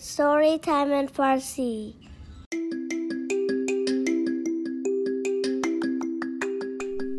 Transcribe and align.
Story 0.00 0.60
Time 0.60 0.92
in 0.92 1.08
Farsi. 1.08 1.94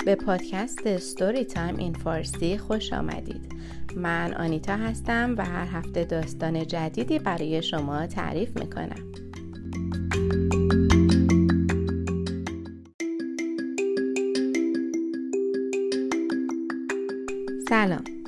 به 0.06 0.16
پادکست 0.16 0.98
ستوری 0.98 1.46
تایم 1.46 1.78
این 1.78 1.94
فارسی 1.94 2.58
خوش 2.58 2.94
آمدید. 2.94 3.54
من 3.96 4.34
آنیتا 4.34 4.76
هستم 4.76 5.36
و 5.38 5.46
هر 5.46 5.68
هفته 5.68 6.06
داستان 6.06 6.68
جدیدی 6.68 7.20
برای 7.20 7.62
شما 7.62 8.08
تعریف 8.08 8.58
می‌کنم. 8.58 9.14
سلام. 17.70 18.19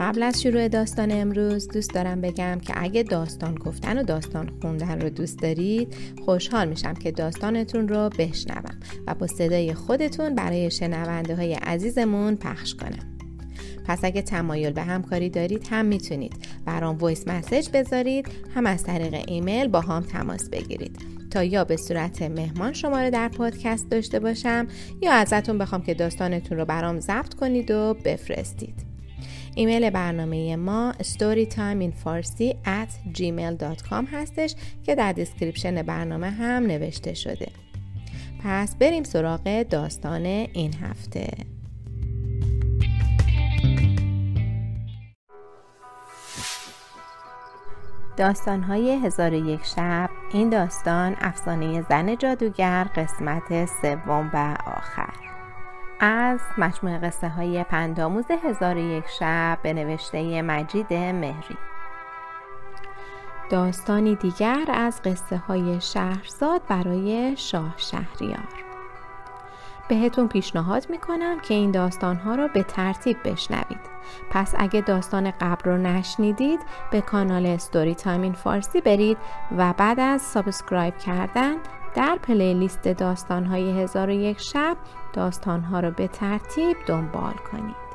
قبل 0.00 0.22
از 0.22 0.42
شروع 0.42 0.68
داستان 0.68 1.10
امروز 1.10 1.68
دوست 1.68 1.94
دارم 1.94 2.20
بگم 2.20 2.58
که 2.60 2.72
اگه 2.76 3.02
داستان 3.02 3.54
گفتن 3.54 3.98
و 3.98 4.02
داستان 4.02 4.50
خوندن 4.60 5.00
رو 5.00 5.10
دوست 5.10 5.38
دارید 5.38 5.94
خوشحال 6.24 6.68
میشم 6.68 6.94
که 6.94 7.10
داستانتون 7.10 7.88
رو 7.88 8.08
بشنوم 8.18 8.80
و 9.06 9.14
با 9.14 9.26
صدای 9.26 9.74
خودتون 9.74 10.34
برای 10.34 10.70
شنونده 10.70 11.36
های 11.36 11.54
عزیزمون 11.54 12.36
پخش 12.36 12.74
کنم. 12.74 13.18
پس 13.86 14.04
اگه 14.04 14.22
تمایل 14.22 14.72
به 14.72 14.82
همکاری 14.82 15.30
دارید 15.30 15.66
هم 15.70 15.86
می‌تونید 15.86 16.34
برام 16.64 16.96
voice 16.96 17.28
message 17.28 17.68
بذارید 17.72 18.28
هم 18.54 18.66
از 18.66 18.84
طریق 18.84 19.24
ایمیل 19.28 19.68
با 19.68 19.80
هم 19.80 20.02
تماس 20.02 20.48
بگیرید. 20.48 20.96
تا 21.30 21.44
یا 21.44 21.64
به 21.64 21.76
صورت 21.76 22.22
مهمان 22.22 22.72
شما 22.72 23.02
رو 23.02 23.10
در 23.10 23.28
پادکست 23.28 23.90
داشته 23.90 24.20
باشم 24.20 24.66
یا 25.02 25.12
ازتون 25.12 25.58
بخوام 25.58 25.82
که 25.82 25.94
داستانتون 25.94 26.58
رو 26.58 26.64
برام 26.64 27.00
ضبط 27.00 27.34
کنید 27.34 27.70
و 27.70 27.96
بفرستید. 28.04 28.89
ایمیل 29.54 29.90
برنامه 29.90 30.56
ما 30.56 30.92
storytimeinfarsi 30.92 32.54
at 32.64 33.18
gmail.com 33.18 34.04
هستش 34.12 34.54
که 34.82 34.94
در 34.94 35.12
description 35.12 35.82
برنامه 35.82 36.30
هم 36.30 36.66
نوشته 36.66 37.14
شده. 37.14 37.48
پس 38.44 38.76
بریم 38.76 39.04
سراغ 39.04 39.62
داستان 39.62 40.26
این 40.26 40.74
هفته. 40.74 41.28
داستانهای 48.16 48.90
هزار 49.06 49.32
یک 49.32 49.64
شب 49.64 50.10
این 50.32 50.50
داستان 50.50 51.16
افسانه 51.20 51.82
زن 51.82 52.16
جادوگر 52.16 52.84
قسمت 52.84 53.68
سوم 53.82 54.30
و 54.34 54.56
آخر. 54.66 55.29
از 56.00 56.40
مجموعه 56.58 56.98
قصه 56.98 57.28
های 57.28 57.64
پندآموز 57.64 58.24
هزار 58.44 58.76
یک 58.76 59.04
شب 59.18 59.58
به 59.62 59.72
نوشته 59.72 60.42
مجید 60.42 60.92
مهری. 60.92 61.56
داستانی 63.50 64.14
دیگر 64.14 64.64
از 64.68 65.02
قصه 65.02 65.36
های 65.36 65.80
شهرزاد 65.80 66.62
برای 66.68 67.36
شاه 67.36 67.74
شهریار. 67.76 68.48
بهتون 69.88 70.28
پیشنهاد 70.28 70.86
می‌کنم 70.90 71.40
که 71.40 71.54
این 71.54 71.70
داستان 71.70 72.16
ها 72.16 72.34
رو 72.34 72.48
به 72.48 72.62
ترتیب 72.62 73.16
بشنوید. 73.24 73.80
پس 74.30 74.54
اگه 74.58 74.80
داستان 74.80 75.30
قبل 75.30 75.70
رو 75.70 75.76
نشنیدید 75.76 76.60
به 76.90 77.00
کانال 77.00 77.56
Story 77.56 77.94
Time 77.94 78.22
in 78.22 78.32
Farsi 78.32 78.80
برید 78.80 79.18
و 79.56 79.72
بعد 79.72 80.00
از 80.00 80.22
subscribe 80.22 80.98
کردن 80.98 81.54
در 81.94 82.18
پلیلیست 82.22 82.86
های 83.30 83.82
هزار 83.82 84.08
و 84.08 84.12
یک 84.12 84.40
شب 84.40 84.76
داستان 85.12 85.60
ها 85.60 85.80
رو 85.80 85.90
به 85.90 86.08
ترتیب 86.08 86.76
دنبال 86.86 87.34
کنید. 87.52 87.89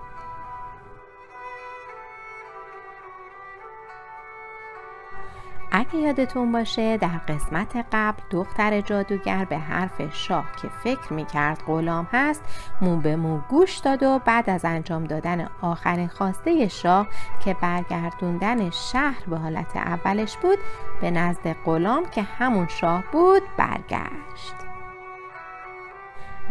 اگه 5.77 5.95
یادتون 5.95 6.51
باشه 6.51 6.97
در 6.97 7.17
قسمت 7.27 7.85
قبل 7.91 8.23
دختر 8.29 8.81
جادوگر 8.81 9.45
به 9.45 9.57
حرف 9.57 10.15
شاه 10.15 10.45
که 10.61 10.69
فکر 10.83 11.13
می‌کرد 11.13 11.63
غلام 11.67 12.07
هست 12.11 12.43
مو 12.81 12.97
به 12.97 13.15
مو 13.15 13.37
گوش 13.49 13.77
داد 13.77 14.03
و 14.03 14.19
بعد 14.25 14.49
از 14.49 14.65
انجام 14.65 15.03
دادن 15.03 15.49
آخرین 15.61 16.07
خواسته 16.07 16.67
شاه 16.67 17.07
که 17.43 17.53
برگردوندن 17.61 18.69
شهر 18.69 19.23
به 19.27 19.37
حالت 19.37 19.75
اولش 19.75 20.37
بود 20.37 20.59
به 21.01 21.11
نزد 21.11 21.53
غلام 21.65 22.05
که 22.05 22.21
همون 22.21 22.67
شاه 22.67 23.03
بود 23.11 23.41
برگشت. 23.57 24.55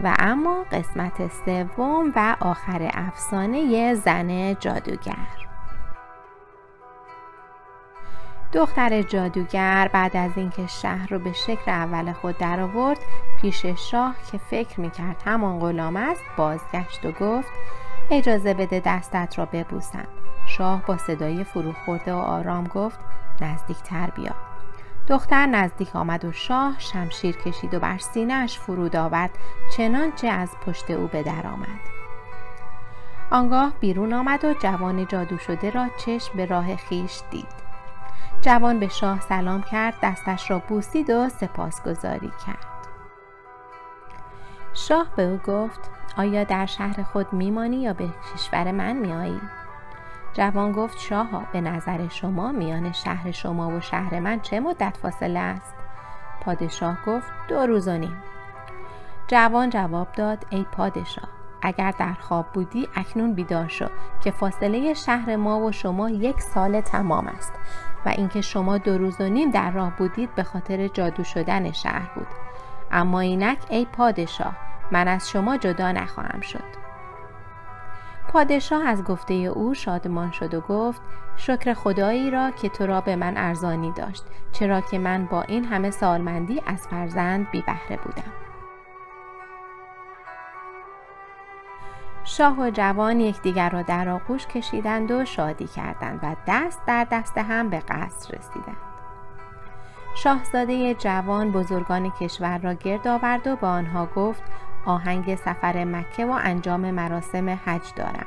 و 0.02 0.14
اما 0.18 0.64
قسمت 0.72 1.32
سوم 1.32 2.12
و 2.16 2.36
آخر 2.40 2.90
افسانه 2.94 3.94
زن 3.94 4.54
جادوگر. 4.54 5.53
دختر 8.54 9.02
جادوگر 9.02 9.90
بعد 9.92 10.16
از 10.16 10.30
اینکه 10.36 10.66
شهر 10.66 11.08
رو 11.10 11.18
به 11.18 11.32
شکل 11.32 11.70
اول 11.70 12.12
خود 12.12 12.38
درآورد 12.38 12.98
پیش 13.40 13.66
شاه 13.66 14.14
که 14.32 14.38
فکر 14.38 14.80
می‌کرد 14.80 15.22
همان 15.26 15.58
غلام 15.58 15.96
است 15.96 16.22
بازگشت 16.36 17.06
و 17.06 17.12
گفت 17.12 17.52
اجازه 18.10 18.54
بده 18.54 18.82
دستت 18.84 19.38
را 19.38 19.44
ببوسم. 19.44 20.06
شاه 20.46 20.82
با 20.86 20.96
صدای 20.96 21.44
فرو 21.44 21.72
خورده 21.72 22.14
و 22.14 22.16
آرام 22.16 22.64
گفت 22.64 22.98
نزدیکتر 23.40 24.10
بیا. 24.10 24.34
دختر 25.08 25.46
نزدیک 25.46 25.96
آمد 25.96 26.24
و 26.24 26.32
شاه 26.32 26.74
شمشیر 26.78 27.36
کشید 27.36 27.74
و 27.74 27.78
بر 27.78 27.98
سینهاش 27.98 28.58
فرود 28.58 28.96
آورد 28.96 29.30
چنانچه 29.76 30.28
از 30.28 30.50
پشت 30.66 30.90
او 30.90 31.06
به 31.06 31.22
در 31.22 31.46
آمد. 31.46 31.80
آنگاه 33.30 33.72
بیرون 33.80 34.12
آمد 34.12 34.44
و 34.44 34.54
جوان 34.54 35.06
جادو 35.06 35.38
شده 35.38 35.70
را 35.70 35.86
چشم 36.04 36.36
به 36.36 36.46
راه 36.46 36.76
خیش 36.76 37.20
دید. 37.30 37.63
جوان 38.44 38.78
به 38.78 38.88
شاه 38.88 39.20
سلام 39.20 39.62
کرد 39.62 39.94
دستش 40.02 40.50
را 40.50 40.58
بوسید 40.58 41.10
و 41.10 41.28
سپاسگزاری 41.28 42.32
کرد 42.46 42.88
شاه 44.74 45.06
به 45.16 45.22
او 45.22 45.36
گفت 45.36 45.90
آیا 46.16 46.44
در 46.44 46.66
شهر 46.66 47.02
خود 47.02 47.32
میمانی 47.32 47.76
یا 47.82 47.92
به 47.92 48.08
کشور 48.34 48.70
من 48.70 48.92
میایی؟ 48.92 49.40
جوان 50.32 50.72
گفت 50.72 50.98
شاه 50.98 51.46
به 51.52 51.60
نظر 51.60 52.08
شما 52.08 52.52
میان 52.52 52.92
شهر 52.92 53.30
شما 53.30 53.68
و 53.76 53.80
شهر 53.80 54.20
من 54.20 54.40
چه 54.40 54.60
مدت 54.60 54.96
فاصله 55.02 55.38
است؟ 55.38 55.74
پادشاه 56.40 56.98
گفت 57.06 57.32
دو 57.48 57.66
روز 57.66 57.88
و 57.88 57.98
نیم 57.98 58.22
جوان 59.28 59.70
جواب 59.70 60.12
داد 60.12 60.46
ای 60.50 60.66
پادشاه 60.72 61.28
اگر 61.62 61.90
در 61.90 62.12
خواب 62.12 62.46
بودی 62.54 62.88
اکنون 62.96 63.34
بیدار 63.34 63.68
شو 63.68 63.86
که 64.24 64.30
فاصله 64.30 64.94
شهر 64.94 65.36
ما 65.36 65.60
و 65.60 65.72
شما 65.72 66.10
یک 66.10 66.40
سال 66.40 66.80
تمام 66.80 67.26
است 67.26 67.52
و 68.06 68.08
اینکه 68.08 68.40
شما 68.40 68.78
دو 68.78 68.98
روز 68.98 69.20
و 69.20 69.24
نیم 69.24 69.50
در 69.50 69.70
راه 69.70 69.96
بودید 69.96 70.34
به 70.34 70.42
خاطر 70.42 70.88
جادو 70.88 71.24
شدن 71.24 71.72
شهر 71.72 72.10
بود. 72.14 72.26
اما 72.90 73.20
اینک 73.20 73.58
ای 73.68 73.84
پادشاه 73.84 74.56
من 74.90 75.08
از 75.08 75.30
شما 75.30 75.56
جدا 75.56 75.92
نخواهم 75.92 76.40
شد. 76.40 76.84
پادشاه 78.28 78.86
از 78.86 79.04
گفته 79.04 79.34
او 79.34 79.74
شادمان 79.74 80.30
شد 80.30 80.54
و 80.54 80.60
گفت 80.60 81.02
شکر 81.36 81.74
خدایی 81.74 82.30
را 82.30 82.50
که 82.50 82.68
تو 82.68 82.86
را 82.86 83.00
به 83.00 83.16
من 83.16 83.36
ارزانی 83.36 83.92
داشت 83.92 84.24
چرا 84.52 84.80
که 84.80 84.98
من 84.98 85.26
با 85.26 85.42
این 85.42 85.64
همه 85.64 85.90
سالمندی 85.90 86.62
از 86.66 86.86
فرزند 86.86 87.50
بی 87.50 87.62
بهره 87.66 87.96
بودم. 88.04 88.43
شاه 92.24 92.60
و 92.60 92.70
جوان 92.70 93.20
یکدیگر 93.20 93.70
را 93.70 93.82
در 93.82 94.08
آغوش 94.08 94.46
کشیدند 94.46 95.10
و 95.10 95.24
شادی 95.24 95.66
کردند 95.66 96.20
و 96.22 96.36
دست 96.46 96.80
در 96.86 97.06
دست 97.10 97.38
هم 97.38 97.70
به 97.70 97.78
قصر 97.78 98.36
رسیدند. 98.38 98.76
شاهزاده 100.16 100.94
جوان 100.94 101.52
بزرگان 101.52 102.10
کشور 102.10 102.58
را 102.58 102.74
گرد 102.74 103.08
آورد 103.08 103.46
و 103.46 103.56
به 103.56 103.66
آنها 103.66 104.06
گفت 104.06 104.42
آهنگ 104.86 105.34
سفر 105.34 105.84
مکه 105.84 106.26
و 106.26 106.30
انجام 106.30 106.90
مراسم 106.90 107.50
حج 107.50 107.94
دارم. 107.96 108.26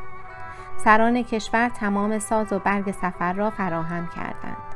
سران 0.77 1.23
کشور 1.23 1.69
تمام 1.69 2.19
ساز 2.19 2.53
و 2.53 2.59
برگ 2.59 2.91
سفر 2.91 3.33
را 3.33 3.49
فراهم 3.49 4.07
کردند. 4.15 4.66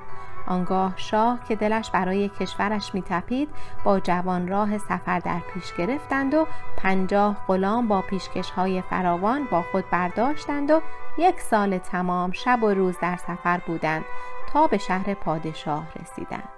آنگاه 0.48 0.94
شاه 0.96 1.40
که 1.48 1.56
دلش 1.56 1.92
برای 1.92 2.30
کشورش 2.30 2.96
میتپید 2.96 3.50
با 3.84 4.00
جوان 4.00 4.48
راه 4.48 4.78
سفر 4.78 5.20
در 5.20 5.40
پیش 5.54 5.74
گرفتند 5.74 6.34
و 6.34 6.48
پنجاه 6.78 7.36
غلام 7.48 7.88
با 7.88 8.02
پیشکش 8.02 8.50
های 8.50 8.82
فراوان 8.82 9.48
با 9.52 9.62
خود 9.72 9.90
برداشتند 9.92 10.72
و 10.72 10.82
یک 11.18 11.40
سال 11.40 11.78
تمام 11.78 12.32
شب 12.32 12.64
و 12.64 12.70
روز 12.70 12.96
در 13.02 13.18
سفر 13.18 13.58
بودند 13.58 14.06
تا 14.54 14.68
به 14.68 14.78
شهر 14.78 15.14
پادشاه 15.14 15.84
رسیدند. 16.02 16.50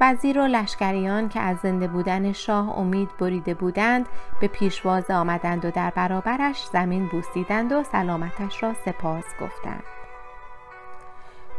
وزیر 0.00 0.38
و 0.38 0.46
لشکریان 0.46 1.28
که 1.28 1.40
از 1.40 1.56
زنده 1.56 1.88
بودن 1.88 2.32
شاه 2.32 2.78
امید 2.78 3.08
بریده 3.18 3.54
بودند 3.54 4.06
به 4.40 4.48
پیشواز 4.48 5.10
آمدند 5.10 5.64
و 5.64 5.70
در 5.70 5.90
برابرش 5.90 6.66
زمین 6.66 7.08
بوسیدند 7.08 7.72
و 7.72 7.82
سلامتش 7.82 8.62
را 8.62 8.74
سپاس 8.74 9.24
گفتند. 9.40 9.93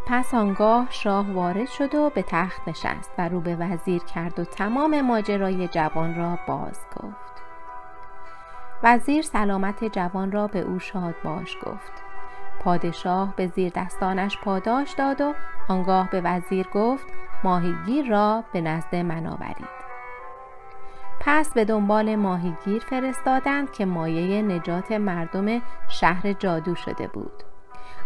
پس 0.08 0.34
آنگاه 0.34 0.88
شاه 0.90 1.32
وارد 1.32 1.68
شد 1.68 1.96
و 1.96 2.10
به 2.10 2.22
تخت 2.22 2.68
نشست 2.68 3.12
و 3.18 3.30
رو 3.30 3.42
به 3.42 3.56
وزیر 3.56 4.04
کرد 4.04 4.40
و 4.40 4.44
تمام 4.44 5.02
ماجرای 5.02 5.68
جوان 5.68 6.16
را 6.16 6.40
باز 6.48 6.80
گفت. 6.96 7.42
وزیر 8.84 9.22
سلامت 9.22 9.84
جوان 9.84 10.32
را 10.32 10.48
به 10.48 10.60
او 10.60 10.80
شاد 10.80 11.16
باش 11.24 11.58
گفت. 11.66 12.04
پادشاه 12.60 13.34
به 13.36 13.48
زیر 13.48 13.72
دستانش 13.76 14.38
پاداش 14.38 14.92
داد 14.92 15.22
و 15.22 15.34
آنگاه 15.68 16.10
به 16.10 16.22
وزیر 16.22 16.68
گفت 16.68 17.08
ماهیگیر 17.44 18.10
را 18.10 18.44
به 18.54 18.62
نزد 18.62 18.96
من 18.96 19.28
آورید. 19.28 19.86
پس 21.20 21.54
به 21.54 21.66
دنبال 21.66 22.16
ماهیگیر 22.16 22.84
فرستادند 22.90 23.72
که 23.72 23.86
مایه 23.86 24.42
نجات 24.42 24.92
مردم 24.92 25.62
شهر 25.88 26.34
جادو 26.34 26.76
شده 26.76 27.08
بود. 27.08 27.44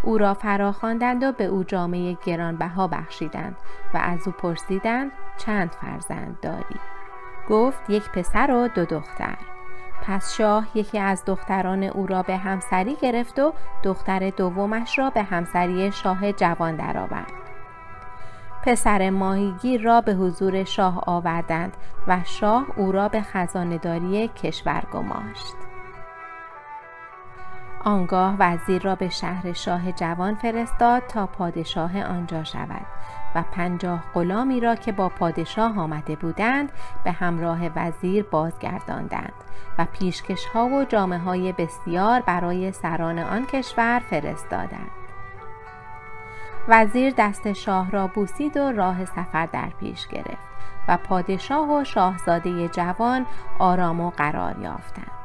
او 0.03 0.17
را 0.17 0.33
فراخواندند 0.33 1.23
و 1.23 1.31
به 1.31 1.45
او 1.45 1.63
جامعه 1.63 2.17
گرانبها 2.25 2.87
بخشیدند 2.87 3.55
و 3.93 3.97
از 3.97 4.27
او 4.27 4.33
پرسیدند 4.33 5.11
چند 5.37 5.71
فرزند 5.71 6.37
داری؟ 6.41 6.79
گفت 7.49 7.89
یک 7.89 8.09
پسر 8.09 8.51
و 8.51 8.67
دو 8.67 8.85
دختر. 8.85 9.37
پس 10.01 10.33
شاه 10.33 10.67
یکی 10.75 10.99
از 10.99 11.25
دختران 11.25 11.83
او 11.83 12.07
را 12.07 12.23
به 12.23 12.37
همسری 12.37 12.95
گرفت 12.95 13.39
و 13.39 13.53
دختر 13.83 14.29
دومش 14.29 14.99
را 14.99 15.09
به 15.09 15.23
همسری 15.23 15.91
شاه 15.91 16.31
جوان 16.31 16.75
درآورد. 16.75 17.33
پسر 18.65 19.09
ماهیگیر 19.09 19.81
را 19.81 20.01
به 20.01 20.13
حضور 20.13 20.63
شاه 20.63 21.03
آوردند 21.07 21.77
و 22.07 22.19
شاه 22.25 22.65
او 22.75 22.91
را 22.91 23.07
به 23.07 23.21
خزانداری 23.21 24.27
کشور 24.27 24.83
گماشت. 24.93 25.68
آنگاه 27.83 28.35
وزیر 28.39 28.81
را 28.81 28.95
به 28.95 29.09
شهر 29.09 29.53
شاه 29.53 29.91
جوان 29.91 30.35
فرستاد 30.35 31.03
تا 31.07 31.25
پادشاه 31.25 32.03
آنجا 32.03 32.43
شود 32.43 32.85
و 33.35 33.43
پنجاه 33.51 34.03
غلامی 34.13 34.59
را 34.59 34.75
که 34.75 34.91
با 34.91 35.09
پادشاه 35.09 35.79
آمده 35.79 36.15
بودند 36.15 36.71
به 37.03 37.11
همراه 37.11 37.59
وزیر 37.75 38.23
بازگرداندند 38.23 39.33
و 39.77 39.85
پیشکش 39.93 40.45
ها 40.45 40.65
و 40.65 40.83
جامعه 40.83 41.19
های 41.19 41.51
بسیار 41.51 42.21
برای 42.21 42.71
سران 42.71 43.19
آن 43.19 43.45
کشور 43.45 43.99
فرستادند. 44.09 44.91
وزیر 46.67 47.13
دست 47.17 47.53
شاه 47.53 47.91
را 47.91 48.07
بوسید 48.07 48.57
و 48.57 48.71
راه 48.71 49.05
سفر 49.05 49.45
در 49.45 49.69
پیش 49.79 50.07
گرفت 50.07 50.49
و 50.87 50.97
پادشاه 50.97 51.71
و 51.71 51.83
شاهزاده 51.83 52.67
جوان 52.67 53.25
آرام 53.59 54.01
و 54.01 54.09
قرار 54.09 54.59
یافتند. 54.59 55.18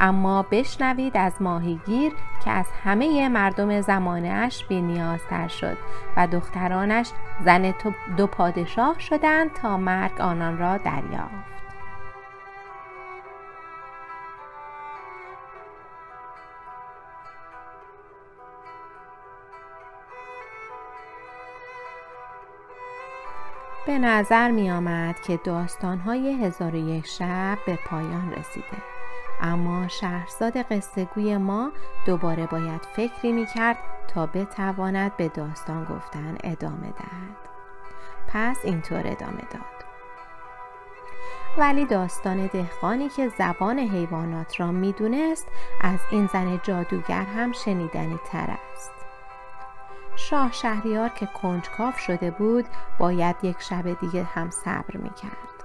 اما 0.00 0.42
بشنوید 0.42 1.16
از 1.16 1.42
ماهیگیر 1.42 2.12
که 2.44 2.50
از 2.50 2.66
همه 2.84 3.28
مردم 3.28 3.80
زمانه 3.80 4.28
اش 4.28 4.64
نیازتر 4.70 5.48
شد 5.48 5.76
و 6.16 6.26
دخترانش 6.26 7.10
زن 7.44 7.74
دو 8.16 8.26
پادشاه 8.26 8.98
شدند 8.98 9.52
تا 9.52 9.76
مرگ 9.76 10.20
آنان 10.20 10.58
را 10.58 10.76
دریافت. 10.76 11.58
به 23.86 23.98
نظر 23.98 24.50
می 24.50 24.70
آمد 24.70 25.20
که 25.20 25.36
داستان 25.44 25.98
های 25.98 26.44
هزار 26.44 26.74
یک 26.74 27.06
شب 27.06 27.58
به 27.66 27.78
پایان 27.86 28.32
رسیده. 28.32 28.97
اما 29.40 29.88
شهرزاد 29.88 30.56
قصه 30.56 31.04
گوی 31.04 31.36
ما 31.36 31.72
دوباره 32.06 32.46
باید 32.46 32.82
فکری 32.96 33.32
می 33.32 33.46
کرد 33.46 33.76
تا 34.08 34.26
بتواند 34.26 35.16
به 35.16 35.28
داستان 35.28 35.84
گفتن 35.84 36.38
ادامه 36.44 36.86
دهد. 36.90 37.48
پس 38.28 38.58
اینطور 38.64 39.02
ادامه 39.04 39.42
داد. 39.50 39.78
ولی 41.58 41.84
داستان 41.84 42.46
دهقانی 42.46 43.08
که 43.08 43.28
زبان 43.28 43.78
حیوانات 43.78 44.60
را 44.60 44.72
می‌دونست 44.72 45.46
از 45.80 46.00
این 46.10 46.26
زن 46.26 46.60
جادوگر 46.62 47.22
هم 47.22 47.52
شنیدنی 47.52 48.18
تر 48.24 48.56
است. 48.72 48.92
شاه 50.16 50.52
شهریار 50.52 51.08
که 51.08 51.26
کنجکاف 51.26 51.98
شده 51.98 52.30
بود 52.30 52.66
باید 52.98 53.36
یک 53.42 53.56
شب 53.60 54.00
دیگه 54.00 54.22
هم 54.22 54.50
صبر 54.50 54.96
می‌کرد. 54.96 55.57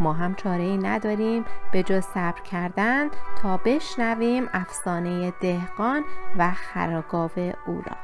ما 0.00 0.12
هم 0.12 0.34
چاره 0.34 0.62
ای 0.62 0.78
نداریم. 0.78 1.44
به 1.72 1.82
جز 1.82 2.04
صبر 2.04 2.40
کردن 2.40 3.08
تا 3.42 3.56
بشنویم 3.56 4.48
افسانه 4.52 5.30
دهقان 5.30 6.04
و 6.38 6.52
خرگاو 6.52 7.30
او 7.66 7.82
را. 7.86 7.96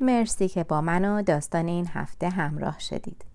مرسی 0.00 0.48
که 0.48 0.64
با 0.64 0.80
من 0.80 1.04
و 1.04 1.22
داستان 1.22 1.68
این 1.68 1.88
هفته 1.94 2.28
همراه 2.28 2.78
شدید. 2.78 3.27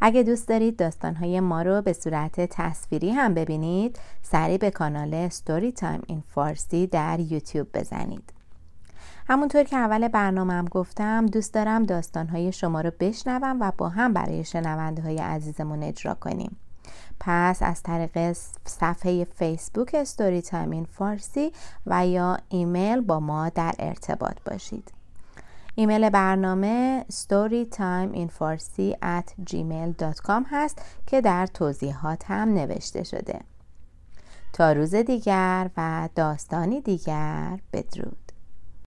اگه 0.00 0.22
دوست 0.22 0.48
دارید 0.48 0.76
داستانهای 0.76 1.40
ما 1.40 1.62
رو 1.62 1.82
به 1.82 1.92
صورت 1.92 2.40
تصویری 2.40 3.10
هم 3.10 3.34
ببینید 3.34 3.98
سریع 4.22 4.56
به 4.56 4.70
کانال 4.70 5.28
ستوری 5.28 5.72
تایم 5.72 6.02
این 6.06 6.22
فارسی 6.28 6.86
در 6.86 7.20
یوتیوب 7.20 7.68
بزنید. 7.74 8.32
همونطور 9.28 9.64
که 9.64 9.76
اول 9.76 10.08
برنامهم 10.08 10.64
گفتم 10.64 11.26
دوست 11.26 11.54
دارم 11.54 11.82
داستانهای 11.82 12.52
شما 12.52 12.80
رو 12.80 12.90
بشنوم 13.00 13.60
و 13.60 13.72
با 13.78 13.88
هم 13.88 14.12
برای 14.12 14.44
شنونده 14.44 15.02
های 15.02 15.18
عزیزمون 15.18 15.82
اجرا 15.82 16.14
کنیم. 16.14 16.56
پس 17.20 17.62
از 17.62 17.82
طریق 17.82 18.36
صفحه 18.64 19.24
فیسبوک 19.24 19.96
Time 20.50 20.70
in 20.70 20.84
Farsi 20.84 21.52
و 21.86 22.06
یا 22.06 22.38
ایمیل 22.48 23.00
با 23.00 23.20
ما 23.20 23.48
در 23.48 23.74
ارتباط 23.78 24.36
باشید. 24.50 24.90
ایمیل 25.78 26.10
برنامه 26.10 27.04
storytimeinfarsi 27.12 28.94
هست 30.50 30.82
که 31.06 31.20
در 31.20 31.46
توضیحات 31.46 32.24
هم 32.26 32.54
نوشته 32.54 33.02
شده. 33.02 33.40
تا 34.52 34.72
روز 34.72 34.94
دیگر 34.94 35.70
و 35.76 36.08
داستانی 36.14 36.80
دیگر 36.80 37.58
بدرود. 37.72 38.25